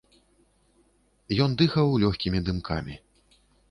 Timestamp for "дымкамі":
2.51-3.03